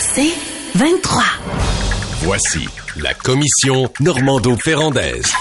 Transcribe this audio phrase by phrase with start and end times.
[0.00, 0.32] C'est
[0.74, 1.22] 23.
[2.22, 5.32] Voici la commission Normando-Ferrandaise.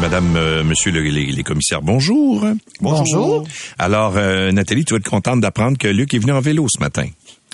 [0.00, 2.44] Madame, euh, Monsieur le- les, les commissaires, bonjour.
[2.80, 3.44] Bonjour.
[3.78, 6.78] Alors, euh, Nathalie, tu vas être contente d'apprendre que Luc est venu en vélo ce
[6.80, 7.06] matin.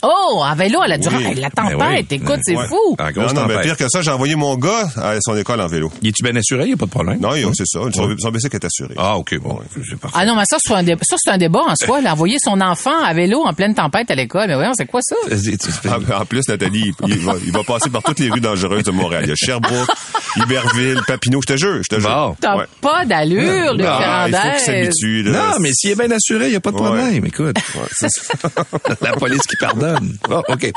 [0.02, 1.16] Oh, à vélo, elle a duré.
[1.16, 1.34] Oui.
[1.34, 2.16] La Ben tempête, oui.
[2.16, 2.66] écoute, c'est Ouais.
[2.66, 2.96] fou.
[2.98, 5.60] Ah, grosse Non, non, mais pire que ça, j'ai envoyé mon gars à son école
[5.60, 5.92] en vélo.
[6.02, 6.62] Il est-tu bien assuré?
[6.64, 7.18] Il n'y a pas de problème.
[7.20, 7.80] Non, il- c'est ça.
[7.92, 8.94] Son, son bicycle est assuré.
[8.96, 9.58] Ah, OK, bon.
[9.88, 10.16] C'est parfait.
[10.20, 12.00] Ah non, mais ça, c'est un, débat, ça, c'est un débat en soi.
[12.00, 12.12] là.
[12.12, 14.48] Envoyer son enfant à vélo en pleine tempête à l'école.
[14.48, 15.16] Mais voyons, c'est quoi ça?
[15.28, 18.40] C'est- c'est- En, plus, Nathalie, il, il va, il va passer par toutes les rues
[18.40, 19.22] dangereuses de Montréal.
[19.26, 19.88] Il y a Sherbrooke,
[20.36, 21.40] Iberville, Papineau.
[21.42, 22.08] Je te jure, je te jure.
[22.10, 22.36] Bon.
[22.40, 22.64] T'as Ouais.
[22.80, 25.22] pas d'allure, le il faut qu'il s'habitue.
[25.24, 25.30] là.
[25.32, 26.82] Non, mais s'il est bien assuré, il n'y a pas de Ouais.
[26.82, 27.26] problème.
[27.26, 28.08] Écoute, Ouais,
[29.00, 30.16] la police qui pardonne.
[30.28, 30.70] Bon, OK.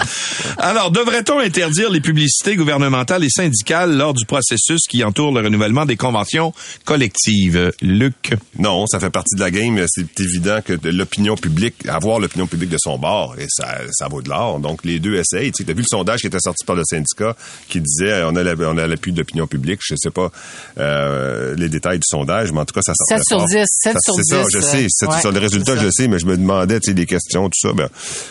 [0.57, 5.85] Alors, devrait-on interdire les publicités gouvernementales et syndicales lors du processus qui entoure le renouvellement
[5.85, 6.53] des conventions
[6.85, 7.71] collectives?
[7.81, 8.33] Luc?
[8.59, 9.83] Non, ça fait partie de la game.
[9.87, 14.21] C'est évident que l'opinion publique, avoir l'opinion publique de son bord, et ça, ça vaut
[14.21, 14.59] de l'or.
[14.59, 15.51] Donc, les deux essayent.
[15.51, 17.35] Tu as vu le sondage qui était sorti par le syndicat
[17.69, 18.43] qui disait on a
[18.87, 19.79] l'appui de l'opinion publique.
[19.83, 20.31] Je sais pas
[20.77, 23.47] euh, les détails du sondage, mais en tout cas, ça sortait 7 sur fort.
[23.47, 24.87] 10, 7 Ça, sur C'est ça, 10, je euh, sais.
[24.89, 27.45] C'est- ouais, sur le résultat, je sais, mais je me demandais, tu sais, des questions,
[27.49, 27.73] tout ça.
[27.73, 27.89] Ben,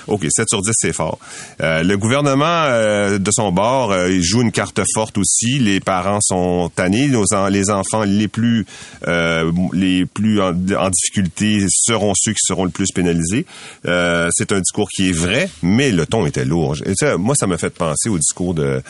[0.08, 1.18] OK, 7 sur 10, c'est fort.
[1.60, 5.58] Euh, le gouvernement, euh, de son bord, euh, il joue une carte forte aussi.
[5.58, 7.08] Les parents sont tannés.
[7.08, 8.66] Nos les enfants les plus
[9.06, 13.46] euh, les plus en, en difficulté seront ceux qui seront le plus pénalisés.
[13.86, 16.76] Euh, c'est un discours qui est vrai, mais le ton était lourd.
[16.84, 18.82] Et ça, moi, ça m'a fait penser au discours de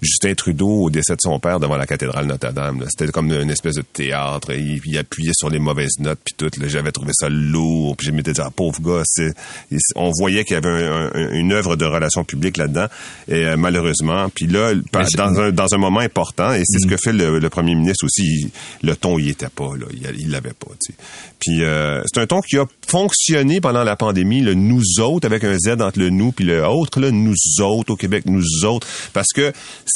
[0.00, 2.80] Justin Trudeau au décès de son père devant la cathédrale Notre-Dame.
[2.80, 2.86] là.
[2.88, 4.52] C'était comme une espèce de théâtre.
[4.52, 6.50] Il, il appuyait sur les mauvaises notes puis tout.
[6.66, 7.96] J'avais trouvé ça lourd.
[7.96, 9.32] Puis je m'étais dit, ah, pauvre gars, c'est,
[9.70, 12.86] il- on voyait qu'il y avait un- un- une œuvre de relations publiques là-dedans.
[13.28, 16.86] Et euh, malheureusement, puis là, par- dans un, dans un moment important, et c'est ce
[16.86, 18.50] que fait le, le premier ministre aussi, il-
[18.88, 19.86] le ton, il était pas là.
[19.92, 20.68] Il, il l'avait pas.
[20.84, 20.98] tu sais.
[21.38, 25.44] Puis euh, c'est un ton qui a fonctionné pendant la pandémie, le nous autres, avec
[25.44, 28.86] un Z entre le nous puis le autre, là, nous autres au Québec, nous autres.
[29.14, 29.50] Parce que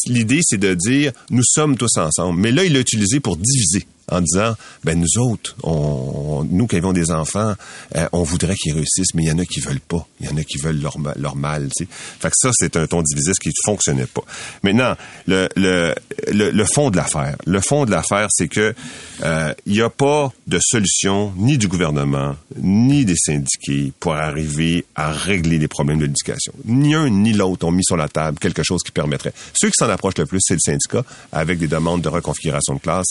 [0.07, 2.41] l'idée, c'est de dire nous sommes tous ensemble.
[2.41, 6.77] Mais là, il l'a utilisé pour diviser en disant ben nous autres on, nous qui
[6.77, 7.55] avons des enfants
[7.97, 10.07] euh, on voudrait qu'ils réussissent mais il y en a qui veulent pas.
[10.21, 11.91] Il y en a qui veulent leur, leur mal tu sais.
[11.91, 14.23] Fait que ça c'est un ton divisiste qui fonctionnait pas.
[14.63, 14.95] Maintenant
[15.27, 15.95] le le,
[16.31, 17.37] le, fond de l'affaire.
[17.47, 18.75] Le fond de l'affaire c'est que
[19.23, 24.85] euh, il y a pas de solution ni du gouvernement ni des syndiqués pour arriver
[24.95, 26.53] à régler les problèmes de l'éducation.
[26.65, 29.33] Ni un ni l'autre ont mis sur la table quelque chose qui permettrait.
[29.55, 31.03] Ceux qui s'en approchent le plus c'est le syndicat
[31.33, 33.07] avec des demandes de reconfiguration de classe.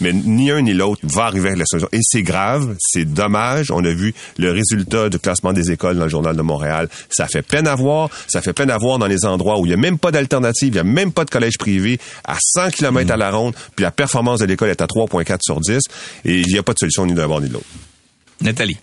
[0.00, 0.12] Mais
[0.48, 1.88] un ni l'autre va arriver avec la solution.
[1.92, 3.70] Et c'est grave, c'est dommage.
[3.70, 6.88] On a vu le résultat du classement des écoles dans le Journal de Montréal.
[7.10, 8.08] Ça fait peine à voir.
[8.28, 10.68] Ça fait peine à voir dans les endroits où il n'y a même pas d'alternative,
[10.68, 13.82] il n'y a même pas de collège privé, à 100 km à la ronde, puis
[13.82, 15.80] la performance de l'école est à 3,4 sur 10,
[16.24, 17.66] et il n'y a pas de solution ni d'un bord ni de l'autre.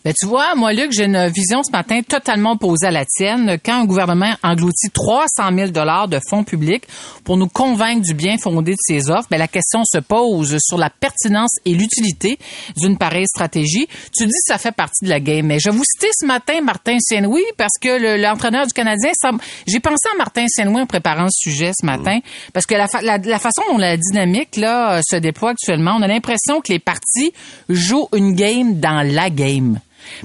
[0.05, 3.57] Ben, tu vois, moi, Luc, j'ai une vision ce matin totalement opposée à la tienne.
[3.65, 6.83] Quand un gouvernement engloutit 300 000 dollars de fonds publics
[7.23, 10.77] pour nous convaincre du bien fondé de ses offres, ben, la question se pose sur
[10.77, 12.37] la pertinence et l'utilité
[12.77, 13.87] d'une pareille stratégie.
[14.15, 16.25] Tu dis que ça fait partie de la game, mais je vais vous citer ce
[16.27, 19.11] matin Martin Saint-Louis parce que le- l'entraîneur du Canadien,
[19.65, 22.19] j'ai pensé à Martin Saint-Louis en préparant ce sujet ce matin
[22.53, 26.61] parce que la, la, façon dont la dynamique là se déploie actuellement, on a l'impression
[26.61, 27.31] que les partis
[27.69, 29.46] jouent une game dans la game.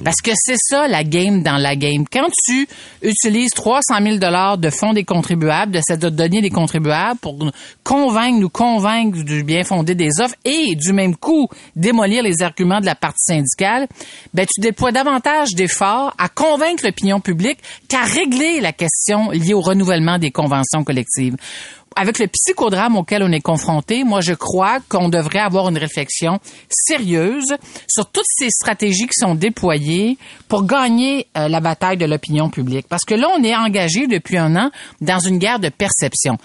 [0.04, 2.04] Parce que c'est ça la game dans la game.
[2.10, 2.66] Quand tu
[3.02, 7.38] utilises 300 000 dollars de fonds des contribuables, de cette donnée des contribuables pour
[7.84, 12.80] convaincre, nous convaincre du bien fondé des offres et du même coup démolir les arguments
[12.80, 13.86] de la partie syndicale,
[14.34, 17.58] ben tu déploies davantage d'efforts à convaincre l'opinion publique
[17.88, 21.36] qu'à régler la question liée au renouvellement des conventions collectives
[21.96, 26.38] avec le psychodrame auquel on est confronté, moi, je crois qu'on devrait avoir une réflexion
[26.68, 27.54] sérieuse
[27.88, 30.18] sur toutes ces stratégies qui sont déployées
[30.48, 32.86] pour gagner euh, la bataille de l'opinion publique.
[32.88, 36.36] Parce que là, on est engagé depuis un an dans une guerre de perception.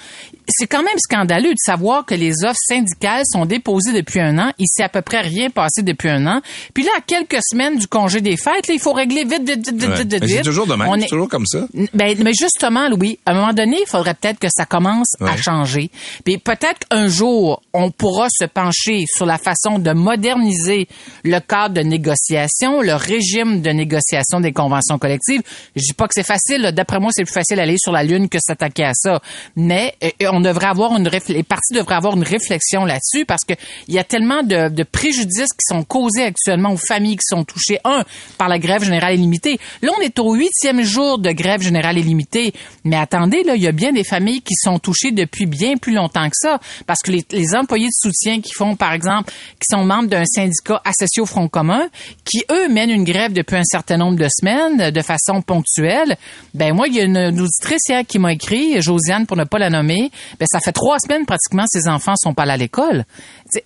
[0.50, 4.52] C'est quand même scandaleux de savoir que les offres syndicales sont déposées depuis un an.
[4.60, 6.42] Il s'est à peu près rien passé depuis un an.
[6.74, 9.68] Puis là, à quelques semaines du congé des fêtes, là, il faut régler vite, vite,
[9.74, 9.96] vite, Ouais.
[10.04, 10.24] vite, vite.
[10.38, 11.66] C'est toujours c'est est- toujours comme ça.
[11.94, 15.36] ben, mais justement, Louis, à un moment donné, il faudrait peut-être que ça commence à
[15.38, 15.90] changer.
[16.24, 20.88] Puis peut-être qu'un jour, on pourra se pencher sur la façon de moderniser
[21.24, 25.42] le cadre de négociation, le régime de négociation des conventions collectives.
[25.76, 26.72] Je dis pas que c'est facile.
[26.74, 29.22] D'après moi, c'est plus facile d'aller sur la Lune que s'attaquer à ça.
[29.56, 33.54] Mais euh, on devrait avoir une les partis devraient avoir une réflexion là-dessus parce que
[33.88, 37.44] il y a tellement de, de préjudices qui sont causés actuellement aux familles qui sont
[37.44, 37.80] touchées.
[37.84, 38.04] Un,
[38.38, 39.60] par la grève générale illimitée.
[39.82, 42.54] Là, on est au huitième jour de grève générale illimitée.
[42.84, 45.94] Mais attendez, là, il y a bien des familles qui sont touchées depuis bien plus
[45.94, 46.60] longtemps que ça.
[46.86, 50.82] Parce que les, employés de soutien qui font, par exemple, qui sont membres d'un syndicat
[50.84, 51.88] associé au Front commun,
[52.26, 56.18] qui, eux, mènent une grève depuis un certain nombre de semaines de façon ponctuelle,
[56.54, 59.60] ben moi, il y a une, auditrice hier qui m'a écrit, Josiane, pour ne pas
[59.60, 63.06] la nommer, ben ça fait trois semaines pratiquement ses enfants sont pas à l'école.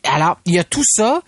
[0.04, 1.22] Alors, il y a tout ça.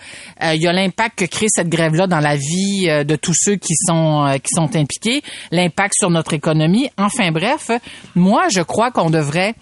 [0.44, 3.34] Euh, il y a l'impact que crée cette grève-là dans la vie euh, de tous
[3.36, 6.90] ceux qui sont euh, qui sont impliqués, l'impact sur notre économie.
[6.98, 7.72] Enfin bref,
[8.16, 9.56] moi je crois qu'on devrait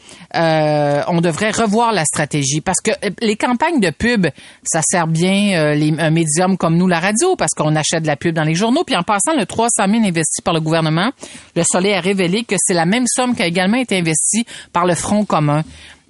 [1.07, 2.91] on devrait revoir la stratégie parce que
[3.21, 4.27] les campagnes de pub,
[4.63, 8.15] ça sert bien les un médium comme nous la radio parce qu'on achète de la
[8.15, 8.83] pub dans les journaux.
[8.83, 11.11] Puis en passant le 300 000 investi par le gouvernement,
[11.55, 14.85] le Soleil a révélé que c'est la même somme qui a également été investie par
[14.85, 15.63] le Front commun.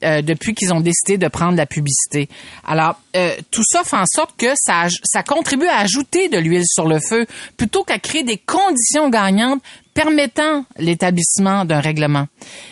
[0.03, 2.27] Euh, depuis qu'ils ont décidé de prendre la publicité.
[2.65, 6.88] Alors, euh, tout ça fait en sorte que ça contribue à ajouter de l'huile sur
[6.88, 9.62] le feu plutôt qu'à créer des conditions gagnantes
[9.93, 12.27] permettant l'établissement d'un règlement.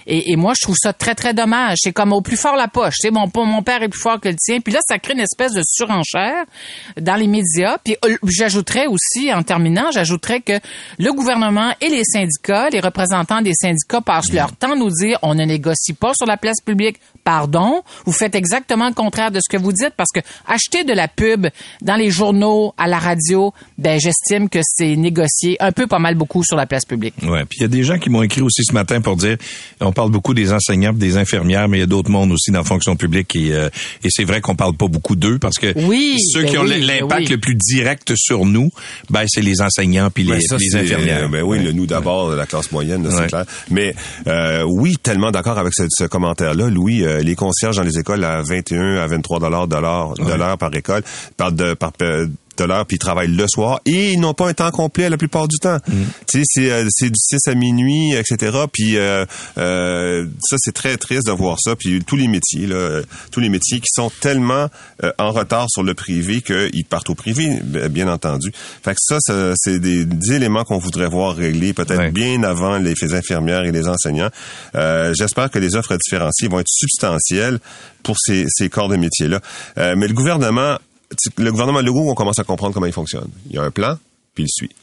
[0.07, 1.77] Et, et, moi, je trouve ça très, très dommage.
[1.81, 2.95] C'est comme au plus fort la poche.
[2.99, 4.59] C'est mon, mon père est plus fort que le tien.
[4.61, 6.45] Puis là, ça crée une espèce de surenchère
[6.99, 7.77] dans les médias.
[7.83, 10.59] Puis euh, j'ajouterais aussi, en terminant, j'ajouterais que
[10.97, 15.19] le gouvernement et les syndicats, les représentants des syndicats passent leur temps à nous dire
[15.21, 16.97] on ne négocie pas sur la place publique.
[17.23, 20.93] Pardon, vous faites exactement le contraire de ce que vous dites parce que acheter de
[20.93, 21.47] la pub
[21.81, 26.15] dans les journaux, à la radio, ben j'estime que c'est négocier un peu pas mal
[26.15, 27.08] beaucoup sur la place publique.
[27.23, 29.37] Ouais, puis il y a des gens qui m'ont écrit aussi ce matin pour dire,
[29.81, 32.59] on parle beaucoup des enseignants, des infirmières, mais il y a d'autres mondes aussi dans
[32.59, 33.69] la fonction publique et, euh,
[34.03, 36.63] et c'est vrai qu'on parle pas beaucoup d'eux parce que oui, ceux ben qui ont
[36.63, 37.27] oui, l'impact ben oui.
[37.27, 38.69] le plus direct sur nous,
[39.09, 41.23] ben c'est les enseignants puis les, Ben, ça, les c'est, infirmières.
[41.25, 43.15] euh, Ben oui, le nous d'abord, la classe moyenne, là, Ouais.
[43.23, 43.45] c'est clair.
[43.71, 43.95] Mais
[44.27, 47.03] euh, oui, tellement d'accord avec ce, ce commentaire-là, Louis.
[47.03, 50.57] euh, les concierges dans les écoles à 21 à 23 dollars de l'heure de l'heure
[50.57, 51.03] par école,
[51.37, 51.91] par de par
[52.65, 55.47] l'heure, puis ils travaillent le soir et ils n'ont pas un temps complet la plupart
[55.47, 55.77] du temps.
[56.27, 58.57] Tu sais, c'est, euh, c'est du 6 à minuit, etc.
[58.71, 59.25] Puis euh,
[59.57, 61.75] euh, ça, c'est très triste de voir ça.
[61.75, 64.67] Puis tous les métiers, là, euh, tous les métiers qui sont tellement
[65.03, 67.59] euh, en retard sur le privé qu'ils partent au privé,
[67.89, 68.51] bien entendu.
[68.83, 72.11] Fait que ça, ça, c'est des, des éléments qu'on voudrait voir réglés peut-être Ouais.
[72.11, 74.29] bien avant les infirmières et les enseignants.
[74.75, 77.59] Euh, J'espère que les offres différenciées vont être substantielles
[78.03, 79.41] pour ces, ces corps de métiers-là.
[79.77, 80.77] Euh, mais le gouvernement,
[81.37, 83.29] le gouvernement Legault, on commence à comprendre comment il fonctionne.
[83.49, 83.97] Il y a un plan,
[84.35, 84.75] puis il le suit.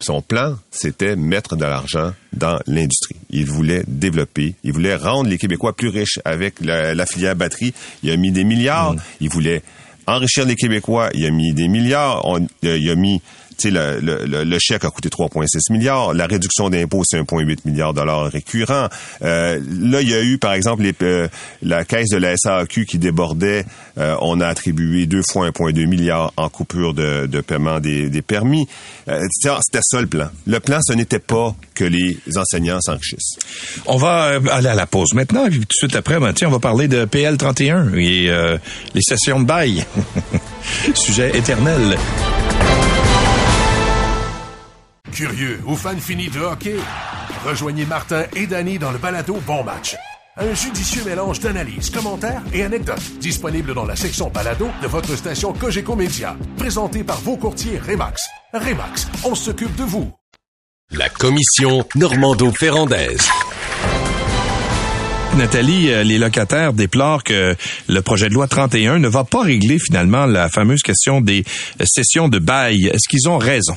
[0.00, 3.16] Son plan, c'était mettre de l'argent dans l'industrie.
[3.30, 7.72] Il voulait développer, il voulait rendre les Québécois plus riches avec la, la filière batterie.
[8.02, 8.94] Il a mis des milliards.
[9.20, 9.62] Il voulait
[10.06, 11.10] enrichir les Québécois.
[11.14, 12.26] Il a mis des milliards.
[12.26, 13.22] On- il a mis,
[13.64, 16.14] le, le- le- chèque a coûté 3,6 milliards.
[16.14, 18.88] La réduction d'impôts, c'est 1,8 milliard de dollars récurrents.
[19.22, 21.28] Euh, là, il y a eu, par exemple, les, euh,
[21.62, 23.64] la caisse de la SAQ qui débordait.
[23.98, 28.22] Euh, on a attribué deux fois 1,2 milliard en coupure de, de paiement des, des
[28.22, 28.66] permis.
[29.08, 30.28] Euh, c'était c'était ça le plan.
[30.46, 33.36] Le plan, ce n'était pas que les enseignants s'enrichissent.
[33.86, 36.48] On va euh, aller à la pause maintenant, puis tout de suite après, ben, tiens,
[36.48, 38.56] on va parler de PL 31 et euh,
[38.94, 39.84] les sessions de bail.
[40.94, 41.96] Sujet éternel.
[45.14, 46.74] Curieux ou fan fini de hockey?
[47.46, 49.94] Rejoignez Martin et Danny dans le balado Bon Match.
[50.36, 55.52] Un judicieux mélange d'analyses, commentaires et anecdotes disponible dans la section balado de votre station
[55.52, 56.36] Cogeco Média.
[56.58, 58.26] Présenté par vos courtiers Remax.
[58.52, 60.12] Remax, on s'occupe de vous.
[60.90, 63.28] La commission Normando-Ferrandaise.
[65.36, 67.54] Nathalie, euh, les locataires déplorent que
[67.88, 71.44] le projet de loi 31 ne va pas régler finalement la fameuse question des
[71.84, 72.86] sessions de bail.
[72.86, 73.76] Est-ce qu'ils ont raison?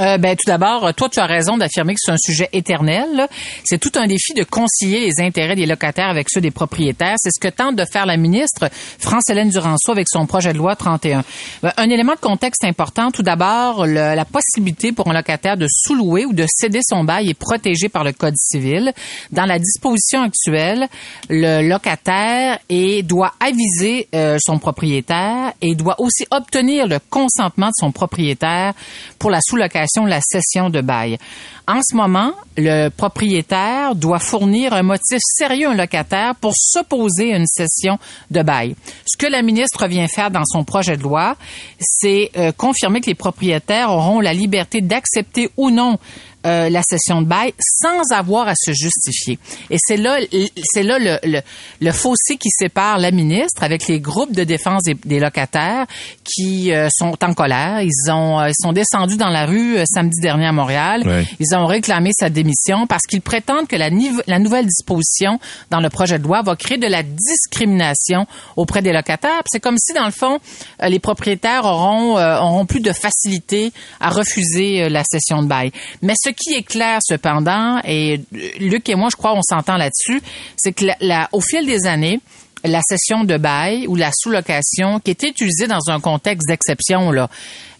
[0.00, 3.26] Euh, ben, tout d'abord, toi, tu as raison d'affirmer que c'est un sujet éternel.
[3.64, 7.16] C'est tout un défi de concilier les intérêts des locataires avec ceux des propriétaires.
[7.18, 10.76] C'est ce que tente de faire la ministre France-Hélène Duranceau avec son projet de loi
[10.76, 11.24] 31.
[11.62, 16.24] Ben, un élément de contexte important, tout d'abord, la possibilité pour un locataire de sous-louer
[16.24, 18.92] ou de céder son bail est protégée par le Code civil.
[19.32, 20.88] Dans la disposition actuelle,
[21.28, 27.74] le locataire et doit aviser euh, son propriétaire et doit aussi obtenir le consentement de
[27.76, 28.74] son propriétaire
[29.18, 31.18] pour la sous-location, la cession de bail.
[31.66, 37.34] En ce moment, le propriétaire doit fournir un motif sérieux à un locataire pour s'opposer
[37.34, 37.98] à une cession
[38.30, 38.74] de bail.
[39.06, 41.36] Ce que la ministre vient faire dans son projet de loi,
[41.78, 45.98] c'est euh, confirmer que les propriétaires auront la liberté d'accepter ou non
[46.46, 49.40] euh, la session de bail sans avoir à se justifier.
[49.70, 50.20] Et c'est là,
[50.62, 51.40] c'est là le, le,
[51.80, 55.86] le, fossé qui sépare la ministre avec les groupes de défense des, des locataires
[56.22, 57.82] qui euh, sont en colère.
[57.82, 61.26] Ils ont euh, ils sont descendus dans la rue samedi dernier à Montréal.
[61.40, 63.90] Ils ont réclamé sa démission parce qu'ils prétendent que la,
[64.28, 65.40] la nouvelle disposition
[65.70, 69.42] dans le projet de loi va créer de la discrimination auprès des locataires.
[69.46, 70.38] C'est comme si dans le fond
[70.80, 75.72] les propriétaires auront auront plus de facilité à refuser la session de bail.
[76.00, 78.20] Mais ce qui est clair cependant, et
[78.58, 80.20] Luc et moi, je crois, on s'entend là-dessus,
[80.56, 82.20] c'est que la, au fil des années,
[82.64, 87.28] la cession de bail ou la sous-location qui était utilisée dans un contexte d'exception là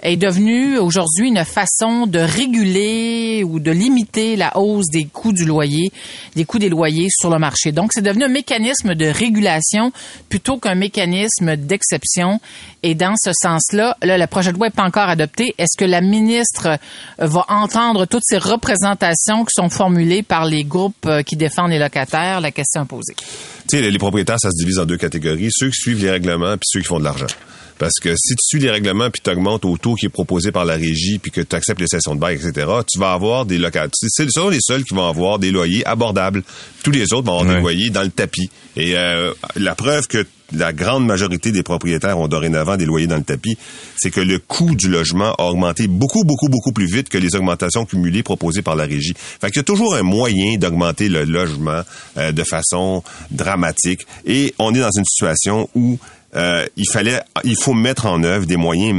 [0.03, 5.45] est devenue aujourd'hui une façon de réguler ou de limiter la hausse des coûts du
[5.45, 5.91] loyer,
[6.37, 7.73] des coûts des loyers sur le marché.
[7.73, 9.93] Donc c'est devenu un mécanisme de régulation
[10.29, 12.41] plutôt qu'un mécanisme d'exception
[12.85, 15.53] et dans ce sens-là, là le projet de loi n'est pas encore adopté.
[15.59, 16.79] Est-ce que la ministre
[17.19, 21.79] va entendre toutes ces représentations qui sont formulées par les groupes euh, qui défendent les
[21.79, 22.41] locataires?
[22.41, 23.15] La question est posée.
[23.69, 25.49] Tu sais, les propriétaires, ça se divise en deux catégories.
[25.51, 27.27] Ceux qui suivent les règlements puis ceux qui font de l'argent.
[27.79, 30.51] Parce que si tu suis les règlements puis tu augmentes au taux qui est proposé
[30.51, 33.47] par la régie puis que tu acceptes les sessions de bail, etc., tu vas avoir
[33.47, 33.91] des locataires.
[33.95, 36.43] Ce sont les seuls qui vont avoir des loyers abordables.
[36.83, 38.51] Tous les autres vont avoir des loyers dans le tapis.
[38.77, 43.17] Et euh, la preuve que la grande majorité des propriétaires ont dorénavant des loyers dans
[43.17, 43.59] le tapis,
[43.97, 47.35] c'est que le coût du logement a augmenté beaucoup, beaucoup, beaucoup plus vite que les
[47.37, 49.15] augmentations cumulées proposées par la régie.
[49.17, 51.83] Fait qu'il y a toujours un moyen d'augmenter le logement
[52.17, 54.07] euh, de façon dramatique.
[54.25, 55.99] Et on est dans une situation où
[56.37, 58.95] euh, il fallait, il faut mettre en œuvre des moyens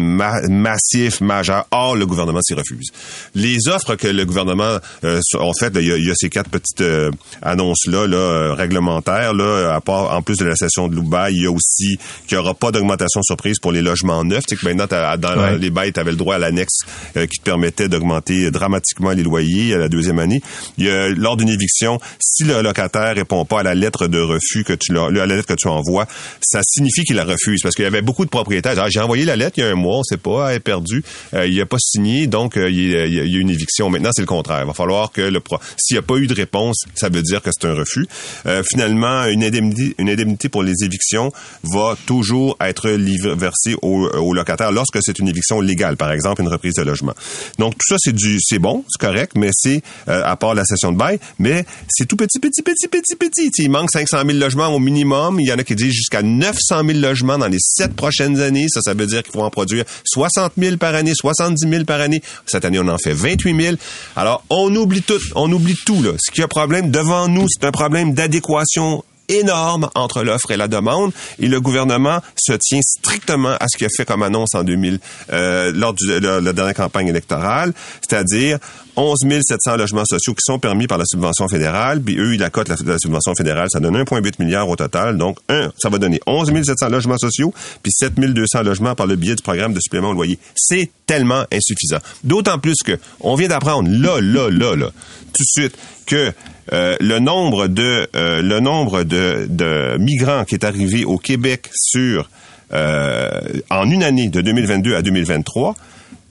[0.49, 1.67] massifs, majeurs.
[1.71, 2.87] Or, le gouvernement s'y refuse.
[3.35, 7.11] Les offres que le gouvernement euh, ont faites, il y, a, ces quatre petites euh,
[7.41, 11.43] annonces là, là réglementaires, là, à part en plus de la session de Loubaï, il
[11.43, 14.43] y a aussi qu'il n'y aura pas d'augmentation surprise pour les logements neufs.
[14.47, 16.79] Sais que maintenant, dans les bails, tu avais le droit à l'annexe
[17.13, 20.41] qui te permettait d'augmenter dramatiquement les loyers à la deuxième année.
[20.77, 24.19] Il y a, lors d'une éviction, si le locataire répond pas à la lettre de
[24.19, 26.07] refus que tu à la lettre que tu envoies,
[26.41, 28.75] ça signifie qu'il refuse parce qu'il y avait beaucoup de propriétaires.
[28.77, 30.59] Ah, j'ai envoyé la lettre il y a un mois, on sait pas, elle est
[30.59, 33.89] perdue, euh, il a pas signé, donc euh, il, y a, une éviction.
[33.89, 34.61] Maintenant, c'est le contraire.
[34.61, 35.39] Il va falloir que le
[35.77, 38.07] s'il n'y a pas eu de réponse, ça veut dire que c'est un refus.
[38.45, 41.31] Euh, finalement, une indemnité, une indemnité pour les évictions
[41.63, 46.49] va toujours être versée au, au locataire lorsque c'est une éviction légale, par exemple une
[46.49, 47.13] reprise de logement.
[47.57, 50.91] Donc tout ça, c'est du, c'est bon, c'est correct, mais c'est à part la session
[50.91, 53.49] de bail, mais c'est tout petit, petit, petit, petit, petit.
[53.59, 55.39] il manque 500 000 logements au minimum.
[55.39, 58.67] Il y en a qui disent jusqu'à 900 000 logements dans les sept prochaines années.
[58.69, 62.01] Ça, ça veut dire qu'il faut en produire 60 000 par année, 70 000 par
[62.01, 62.21] année.
[62.45, 63.75] Cette année, on en fait 28 000.
[64.15, 65.19] Alors, on oublie tout.
[65.35, 66.11] On oublie tout, là.
[66.19, 70.67] Ce qui a problème devant nous, c'est un problème d'adéquation énorme entre l'offre et la
[70.67, 74.63] demande et le gouvernement se tient strictement à ce qu'il a fait comme annonce en
[74.63, 74.99] 2000
[75.31, 78.59] euh, lors de la dernière campagne électorale, c'est-à-dire
[78.95, 82.67] 11 700 logements sociaux qui sont permis par la subvention fédérale, puis eux, ils accotent
[82.67, 85.17] la, la subvention fédérale, ça donne 1,8 milliard au total.
[85.17, 89.15] Donc, un, ça va donner 11 700 logements sociaux, puis 7 200 logements par le
[89.15, 90.37] biais du programme de supplément au loyer.
[90.55, 91.99] C'est tellement insuffisant.
[92.23, 94.91] D'autant plus que on vient d'apprendre là, là, là, là,
[95.33, 96.33] tout de suite, que
[96.71, 101.69] euh, le nombre de euh, le nombre de, de, migrants qui est arrivé au Québec
[101.73, 102.29] sur
[102.73, 105.75] euh, en une année de 2022 à 2023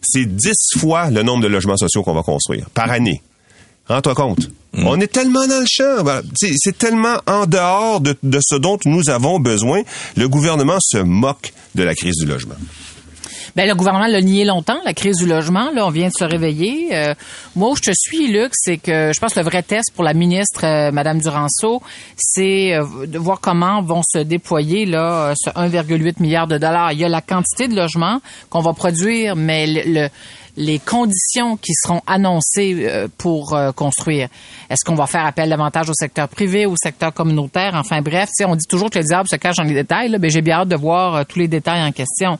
[0.00, 3.20] c'est dix fois le nombre de logements sociaux qu'on va construire par année.
[3.86, 4.48] Rends-toi compte.
[4.74, 4.86] Mm.
[4.86, 6.04] On est tellement dans le champ.
[6.36, 9.82] C'est tellement en dehors de, de ce dont nous avons besoin.
[10.16, 12.54] Le gouvernement se moque de la crise du logement.
[13.58, 15.72] Ben, le gouvernement l'a nié longtemps, la crise du logement.
[15.72, 16.90] Là, on vient de se réveiller.
[16.92, 17.14] Euh,
[17.56, 20.04] moi, où je te suis, Luc, c'est que je pense que le vrai test pour
[20.04, 21.82] la ministre, euh, Madame Duranceau,
[22.16, 26.92] c'est euh, de voir comment vont se déployer là ce 1,8 milliard de dollars.
[26.92, 30.08] Il y a la quantité de logements qu'on va produire, mais le,
[30.56, 34.28] les conditions qui seront annoncées pour construire.
[34.70, 37.72] Est-ce qu'on va faire appel davantage au secteur privé, au secteur communautaire?
[37.74, 40.16] Enfin bref, on dit toujours que le diable se cache dans les détails.
[40.18, 42.38] Ben, j'ai bien hâte de voir tous les détails en question.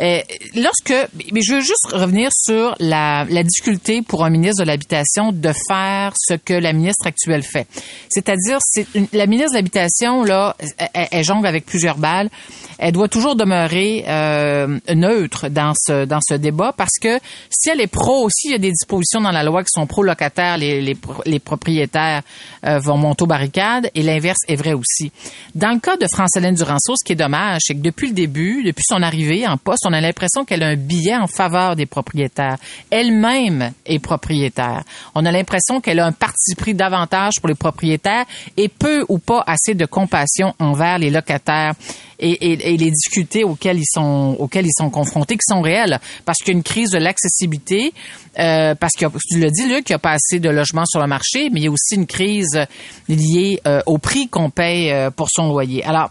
[0.00, 0.20] Euh,
[0.54, 0.94] lorsque,
[1.32, 5.52] mais je veux juste revenir sur la, la difficulté pour un ministre de l'habitation de
[5.68, 7.66] faire ce que la ministre actuelle fait.
[8.08, 10.56] C'est-à-dire, c'est la ministre de l'habitation là,
[10.94, 12.30] elle, elle, jongle avec plusieurs balles.
[12.78, 17.18] Elle doit toujours demeurer euh, neutre dans ce dans ce débat parce que
[17.50, 19.86] si elle est pro, aussi il y a des dispositions dans la loi qui sont
[19.86, 22.22] pro locataires, les les, les propriétaires
[22.64, 25.12] euh, vont monter aux barricades et l'inverse est vrai aussi.
[25.54, 28.62] Dans le cas de France-Hélène Duranceau, ce qui est dommage, c'est que depuis le début,
[28.64, 31.86] depuis son arrivée en poste, on a l'impression qu'elle a un billet en faveur des
[31.86, 32.56] propriétaires.
[32.90, 34.84] Elle-même est propriétaire.
[35.16, 38.24] On a l'impression qu'elle a un parti pris davantage pour les propriétaires
[38.56, 41.74] et peu ou pas assez de compassion envers les locataires
[42.20, 46.62] et, les difficultés auxquelles ils sont auxquelles ils sont confrontés qui sont réelles parce qu'il
[46.62, 47.92] crise de l'accessibilité
[48.38, 51.00] euh, parce que tu l'as dit Luc, il n'y a pas assez de logements sur
[51.00, 52.60] le marché, mais il y a aussi une crise
[53.08, 55.84] liée euh, au prix qu'on paye euh, pour son loyer.
[55.84, 56.10] Alors,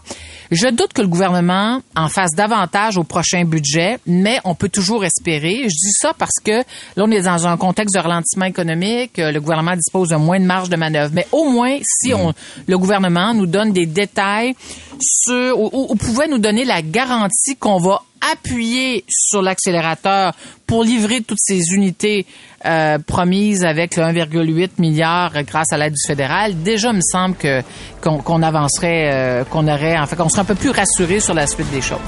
[0.50, 5.04] je doute que le gouvernement en fasse davantage au prochain budget, mais on peut toujours
[5.04, 5.62] espérer.
[5.62, 9.38] Je dis ça parce que là on est dans un contexte de ralentissement économique, le
[9.38, 12.34] gouvernement dispose de moins de marge de manœuvre, mais au moins si on
[12.66, 14.54] le gouvernement nous donne des détails
[15.00, 20.32] sur ou, ou pouvait nous donner la garantie qu'on va appuyer sur l'accélérateur
[20.66, 22.26] pour livrer toutes ces unités
[22.64, 27.62] euh, promises avec le 1,8 milliard grâce à l'aide du fédéral, déjà me semble que
[28.00, 31.46] qu'on avancerait, euh, qu'on aurait, en fait, qu'on serait un peu plus rassuré sur la
[31.46, 31.98] suite des choses.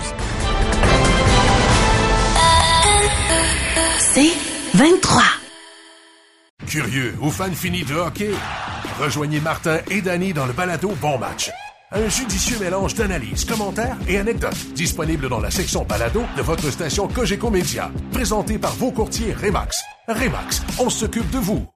[3.98, 4.32] C'est
[4.74, 5.22] 23.
[6.66, 8.30] Curieux ou fan fini de hockey?
[9.00, 11.50] Rejoignez Martin et Danny dans le balado Bon Match.
[11.94, 17.06] Un judicieux mélange d'analyses, commentaires et anecdotes disponible dans la section balado de votre station
[17.06, 17.90] Cogeco Média.
[18.12, 19.82] Présenté par vos courtiers Remax.
[20.08, 21.72] Remax, on s'occupe de vous.